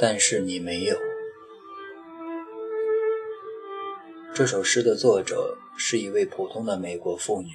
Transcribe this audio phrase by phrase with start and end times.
[0.00, 0.98] 但是你没有。
[4.34, 7.52] 这首诗的作者是一位普通的美国妇女，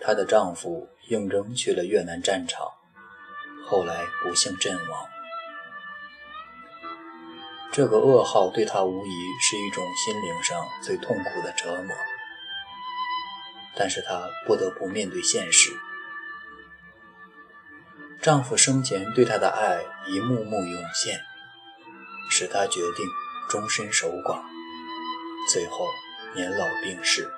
[0.00, 2.64] 她的丈夫应征去了越南战场，
[3.66, 5.08] 后来不幸阵亡。
[7.72, 9.10] 这个噩耗对她无疑
[9.40, 11.96] 是一种心灵上最痛苦的折磨，
[13.74, 15.72] 但是她不得不面对现实。
[18.26, 21.20] 丈夫生前对她的爱一幕幕涌现，
[22.28, 23.06] 使她决定
[23.48, 24.40] 终身守寡，
[25.52, 25.86] 最后
[26.34, 27.30] 年老病逝。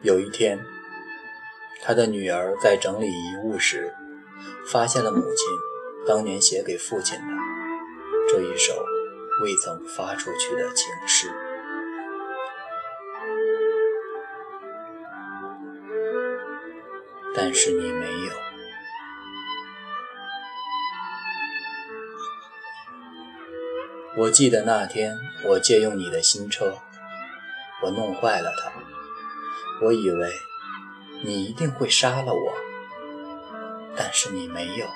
[0.00, 0.64] 有一天，
[1.82, 3.94] 她的女儿在整理遗物时，
[4.66, 5.46] 发现了母亲
[6.08, 7.34] 当年写给父亲的
[8.30, 8.82] 这一首
[9.42, 11.30] 未曾发出去的情诗。
[17.34, 18.32] 但是你没有。
[24.16, 26.78] 我记得那天我借用你的新车，
[27.82, 28.72] 我弄坏了它。
[29.84, 30.32] 我以为
[31.24, 32.54] 你一定会杀了我，
[33.96, 34.86] 但是你没有。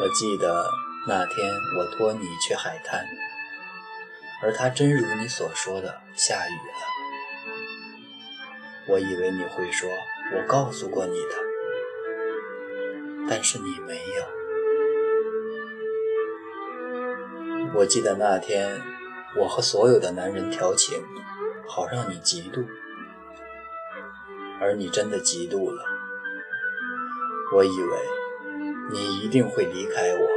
[0.00, 0.70] 我记得
[1.06, 3.04] 那天我托你去海滩，
[4.42, 6.97] 而它真如你所说的下雨了。
[8.90, 9.86] 我以为你会说，
[10.34, 11.36] 我告诉过你的，
[13.28, 14.24] 但是你没有。
[17.74, 18.80] 我记得那天，
[19.36, 21.04] 我和所有的男人调情，
[21.66, 22.64] 好让你嫉妒，
[24.58, 25.84] 而你真的嫉妒了。
[27.54, 27.98] 我以为
[28.90, 30.28] 你一定会离开我，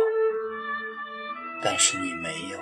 [1.64, 2.60] 但是你没有。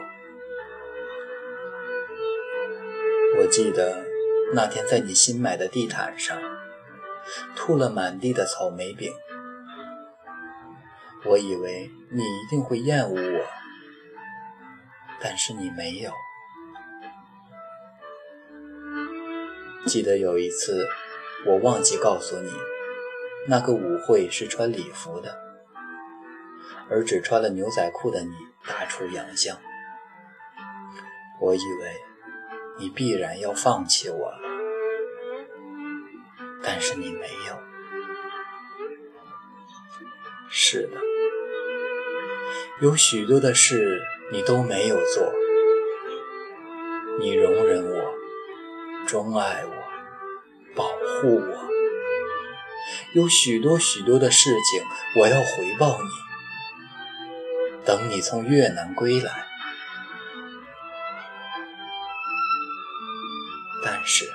[3.41, 4.08] 我记得。
[4.52, 6.36] 那天在你新买的地毯上，
[7.55, 9.14] 吐了满地的草莓饼。
[11.25, 13.45] 我以为你一定会厌恶我，
[15.22, 16.12] 但是你没有。
[19.85, 20.88] 记得有一次，
[21.46, 22.52] 我忘记告诉你，
[23.47, 25.38] 那个舞会是穿礼服的，
[26.90, 28.31] 而只穿了牛仔裤的你
[28.68, 29.56] 大出洋相。
[31.40, 31.96] 我以为。
[32.81, 34.34] 你必然要放弃我，
[36.64, 37.59] 但是你没有。
[40.50, 40.97] 是的，
[42.81, 45.31] 有许多的事你都没有做。
[47.20, 48.14] 你容忍我，
[49.08, 49.72] 钟爱我，
[50.75, 51.70] 保护我。
[53.14, 54.84] 有许多许多的事情
[55.18, 56.09] 我要回报你。
[57.86, 59.46] 等你从越南归来。
[63.84, 64.31] 但是，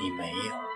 [0.00, 0.69] 你没有。